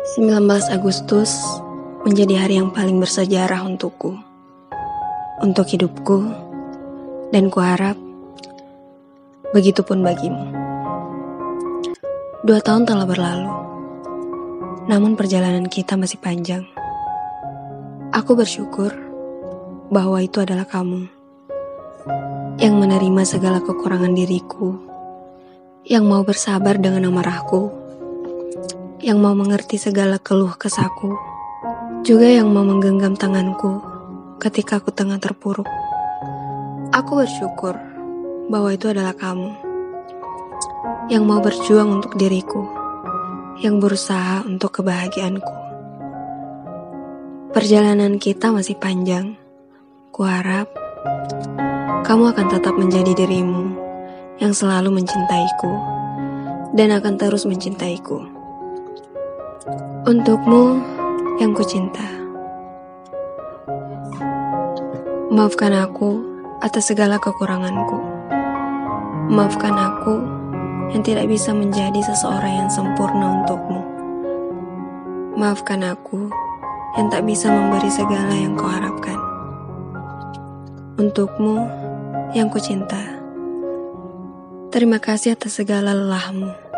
19 0.00 0.48
Agustus 0.72 1.36
menjadi 2.08 2.40
hari 2.40 2.56
yang 2.56 2.72
paling 2.72 2.96
bersejarah 2.96 3.60
untukku. 3.60 4.16
Untuk 5.44 5.68
hidupku, 5.68 6.32
dan 7.28 7.52
kuharap 7.52 8.00
begitupun 9.52 10.00
bagimu. 10.00 10.48
Dua 12.40 12.64
tahun 12.64 12.88
telah 12.88 13.04
berlalu, 13.04 13.52
namun 14.88 15.12
perjalanan 15.12 15.68
kita 15.68 16.00
masih 16.00 16.16
panjang. 16.24 16.64
Aku 18.16 18.32
bersyukur 18.32 18.96
bahwa 19.92 20.24
itu 20.24 20.40
adalah 20.40 20.64
kamu 20.64 21.04
yang 22.56 22.80
menerima 22.80 23.28
segala 23.28 23.60
kekurangan 23.60 24.16
diriku, 24.16 24.72
yang 25.84 26.08
mau 26.08 26.24
bersabar 26.24 26.80
dengan 26.80 27.12
amarahku 27.12 27.81
yang 29.02 29.18
mau 29.18 29.34
mengerti 29.34 29.82
segala 29.82 30.22
keluh 30.22 30.54
kesahku, 30.54 31.10
juga 32.06 32.30
yang 32.30 32.54
mau 32.54 32.62
menggenggam 32.62 33.18
tanganku 33.18 33.82
ketika 34.38 34.78
aku 34.78 34.94
tengah 34.94 35.18
terpuruk. 35.18 35.66
Aku 36.94 37.18
bersyukur 37.18 37.74
bahwa 38.46 38.70
itu 38.70 38.94
adalah 38.94 39.10
kamu 39.18 39.50
yang 41.10 41.26
mau 41.26 41.42
berjuang 41.42 41.98
untuk 41.98 42.14
diriku, 42.14 42.62
yang 43.58 43.82
berusaha 43.82 44.46
untuk 44.46 44.70
kebahagiaanku. 44.78 45.54
Perjalanan 47.50 48.22
kita 48.22 48.54
masih 48.54 48.78
panjang. 48.78 49.34
Kuharap 50.14 50.70
kamu 52.06 52.36
akan 52.36 52.46
tetap 52.52 52.74
menjadi 52.78 53.18
dirimu 53.18 53.74
yang 54.38 54.54
selalu 54.54 54.94
mencintaiku 54.94 55.72
dan 56.78 56.94
akan 56.94 57.18
terus 57.18 57.48
mencintaiku. 57.48 58.41
Untukmu 59.62 60.82
yang 61.38 61.54
kucinta, 61.54 62.02
maafkan 65.30 65.70
aku 65.70 66.18
atas 66.58 66.90
segala 66.90 67.22
kekuranganku. 67.22 67.94
Maafkan 69.30 69.70
aku 69.78 70.18
yang 70.90 71.06
tidak 71.06 71.30
bisa 71.30 71.54
menjadi 71.54 71.94
seseorang 72.02 72.66
yang 72.66 72.70
sempurna 72.74 73.38
untukmu. 73.38 73.82
Maafkan 75.38 75.86
aku 75.86 76.26
yang 76.98 77.06
tak 77.06 77.22
bisa 77.22 77.46
memberi 77.46 77.86
segala 77.86 78.34
yang 78.34 78.58
kau 78.58 78.66
harapkan. 78.66 79.18
Untukmu 80.98 81.62
yang 82.34 82.50
kucinta, 82.50 82.98
terima 84.74 84.98
kasih 84.98 85.38
atas 85.38 85.62
segala 85.62 85.94
lelahmu. 85.94 86.71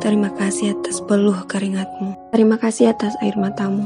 Terima 0.00 0.32
kasih 0.32 0.80
atas 0.80 1.04
peluh 1.04 1.44
keringatmu. 1.44 2.32
Terima 2.32 2.56
kasih 2.56 2.88
atas 2.96 3.12
air 3.20 3.36
matamu. 3.36 3.84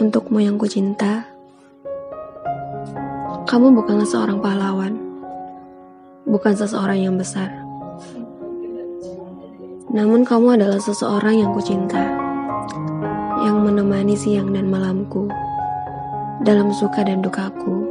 Untukmu 0.00 0.40
yang 0.40 0.56
kucinta, 0.56 1.28
kamu 3.44 3.76
bukanlah 3.76 4.08
seorang 4.08 4.40
pahlawan, 4.40 4.96
bukan 6.24 6.56
seseorang 6.56 7.04
yang 7.04 7.20
besar. 7.20 7.52
Namun 9.92 10.24
kamu 10.24 10.56
adalah 10.56 10.80
seseorang 10.80 11.36
yang 11.36 11.52
kucinta, 11.52 12.16
yang 13.44 13.60
menemani 13.60 14.16
siang 14.16 14.56
dan 14.56 14.72
malamku, 14.72 15.28
dalam 16.48 16.72
suka 16.72 17.04
dan 17.04 17.20
dukaku, 17.20 17.84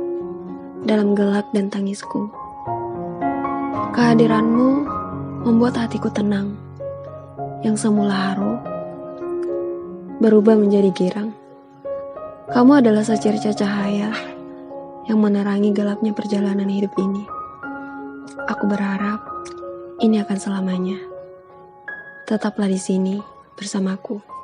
dalam 0.82 1.14
gelak 1.14 1.46
dan 1.54 1.70
tangisku. 1.70 2.26
Kehadiranmu 3.94 4.95
membuat 5.46 5.78
hatiku 5.78 6.10
tenang. 6.10 6.58
Yang 7.62 7.86
semula 7.86 8.34
haru 8.34 8.58
berubah 10.18 10.58
menjadi 10.58 10.90
girang. 10.90 11.30
Kamu 12.50 12.82
adalah 12.82 13.06
secerca 13.06 13.54
cahaya 13.54 14.10
yang 15.06 15.22
menerangi 15.22 15.70
gelapnya 15.70 16.18
perjalanan 16.18 16.66
hidup 16.66 16.94
ini. 16.98 17.22
Aku 18.50 18.66
berharap 18.66 19.22
ini 20.02 20.18
akan 20.26 20.38
selamanya. 20.42 20.98
Tetaplah 22.26 22.66
di 22.66 22.82
sini 22.82 23.22
bersamaku. 23.54 24.35